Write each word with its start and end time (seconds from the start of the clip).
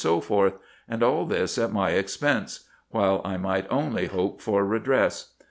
and 0.89 1.03
all 1.03 1.27
this 1.27 1.59
at 1.59 1.71
my 1.71 1.91
expense, 1.91 2.67
while 2.89 3.21
I 3.23 3.37
might 3.37 3.67
only 3.69 4.07
hope 4.07 4.41
for 4.41 4.65
redress. 4.65 5.35